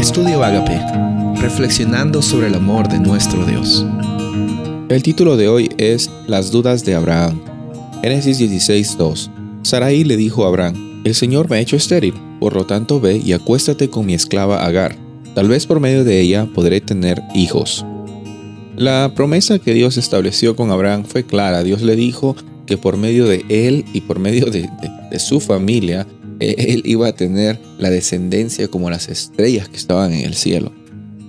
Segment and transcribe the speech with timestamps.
[0.00, 0.80] Estudio Agape,
[1.42, 3.84] reflexionando sobre el amor de nuestro Dios.
[4.88, 7.38] El título de hoy es Las dudas de Abraham.
[8.00, 9.30] Génesis 16:2.
[9.62, 13.18] Sarai le dijo a Abraham: El Señor me ha hecho estéril, por lo tanto ve
[13.18, 14.96] y acuéstate con mi esclava Agar.
[15.34, 17.84] Tal vez por medio de ella podré tener hijos.
[18.76, 21.62] La promesa que Dios estableció con Abraham fue clara.
[21.62, 24.70] Dios le dijo que por medio de él y por medio de,
[25.18, 26.06] su familia,
[26.40, 30.72] él iba a tener la descendencia como las estrellas que estaban en el cielo.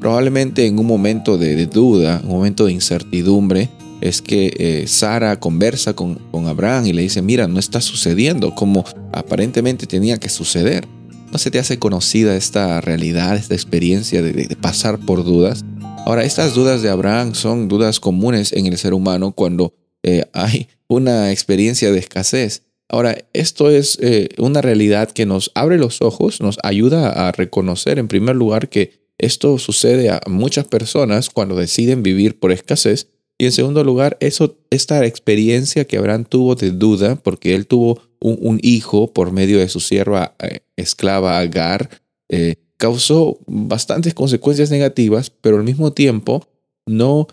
[0.00, 3.70] Probablemente en un momento de, duda, un momento de incertidumbre,
[4.00, 8.84] es que eh, Sara conversa con, Abraham y le dice, mira, no está sucediendo como
[9.12, 10.86] aparentemente tenía que suceder.
[11.32, 15.64] ¿No se te hace conocida esta realidad, esta experiencia de, pasar por dudas?
[16.06, 20.68] Ahora, estas dudas de Abraham son dudas comunes en el ser humano cuando eh, hay
[20.86, 22.62] una experiencia de escasez.
[22.88, 27.98] Ahora, esto es eh, una realidad que nos abre los ojos, nos ayuda a reconocer
[27.98, 33.08] en primer lugar que esto sucede a muchas personas cuando deciden vivir por escasez.
[33.36, 38.00] Y en segundo lugar, eso, esta experiencia que Abraham tuvo de duda, porque él tuvo
[38.20, 41.90] un, hijo por medio de su sierva eh, esclava Agar,
[42.28, 46.46] eh, causó bastantes consecuencias negativas, pero al mismo tiempo
[46.86, 47.26] no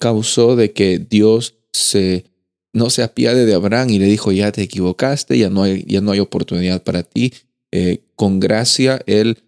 [0.00, 2.24] causó de que Dios se
[2.72, 6.00] no se apiade de Abraham y le dijo, ya te equivocaste, ya no hay, ya
[6.00, 7.32] no hay oportunidad para ti.
[7.72, 9.38] Eh, con gracia, Él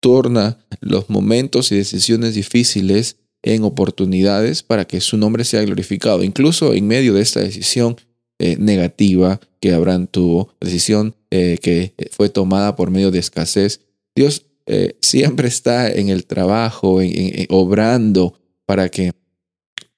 [0.00, 6.22] torna los momentos y decisiones difíciles en oportunidades para que su nombre sea glorificado.
[6.22, 7.96] Incluso en medio de esta decisión
[8.38, 13.80] eh, negativa que Abraham tuvo, decisión eh, que fue tomada por medio de escasez,
[14.14, 14.46] Dios
[15.00, 17.00] siempre está en el trabajo,
[17.48, 19.10] obrando para que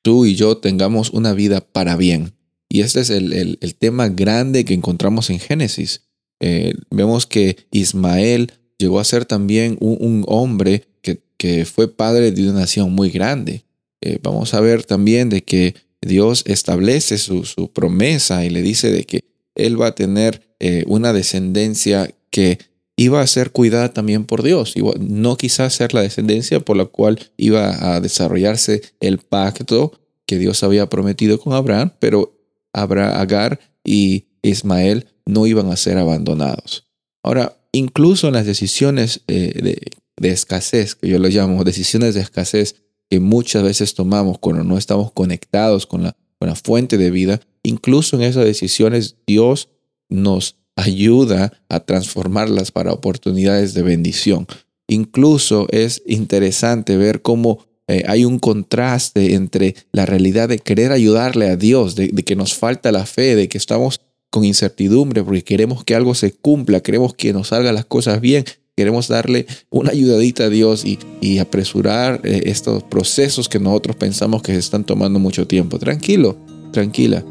[0.00, 2.32] tú y yo tengamos una vida para bien.
[2.72, 6.04] Y este es el, tema grande que encontramos en Génesis.
[6.40, 12.44] Eh, vemos que Ismael llegó a ser también un, hombre que, que, fue padre de
[12.44, 13.66] una nación muy grande.
[14.00, 19.04] Eh, vamos a ver también de que Dios establece su, promesa y le dice de
[19.04, 19.20] que
[19.54, 22.58] él va a tener eh, una descendencia que
[22.96, 24.72] iba a ser cuidada también por Dios.
[24.98, 29.92] No quizás ser la descendencia por la cual iba a desarrollarse el pacto
[30.24, 32.38] que Dios había prometido con Abraham, pero
[32.72, 36.88] Agar y Ismael no iban a ser abandonados.
[37.22, 39.80] Ahora, incluso en las decisiones eh,
[40.16, 42.76] de, escasez, que yo lo llamo decisiones de escasez,
[43.10, 47.40] que muchas veces tomamos cuando no estamos conectados con la, con la fuente de vida,
[47.62, 49.68] incluso en esas decisiones Dios
[50.08, 54.46] nos ayuda a transformarlas para oportunidades de bendición.
[54.88, 61.50] Incluso es interesante ver cómo eh, hay un contraste entre la realidad de querer ayudarle
[61.50, 65.84] a Dios, de, que nos falta la fe, de que estamos con incertidumbre porque queremos
[65.84, 68.44] que algo se cumpla, queremos que nos salgan las cosas bien,
[68.74, 74.52] queremos darle una ayudadita a Dios y, apresurar eh, estos procesos que nosotros pensamos que
[74.52, 75.78] se están tomando mucho tiempo.
[75.78, 76.38] Tranquilo,
[76.72, 77.22] tranquila.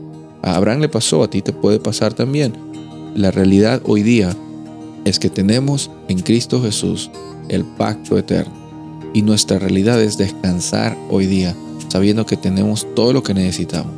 [0.44, 2.54] A Abraham le pasó, a ti te puede pasar también.
[3.16, 4.36] La realidad hoy día
[5.06, 7.10] es que tenemos en Cristo Jesús
[7.50, 8.61] el pacto eterno
[9.14, 11.56] y nuestra realidad es descansar hoy día
[11.92, 13.94] sabiendo que tenemos todo lo que necesitamos.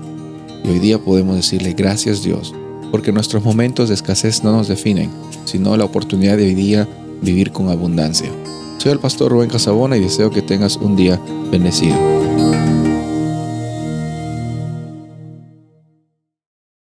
[0.64, 2.54] Y hoy día podemos decirle gracias Dios,
[2.92, 5.12] porque nuestros momentos de escasez no nos definen,
[5.46, 6.88] sino la oportunidad de hoy día
[7.22, 8.32] vivir con abundancia.
[8.80, 11.20] Soy el pastor Rubén Casabona y deseo que tengas un día
[11.52, 12.23] bendecido.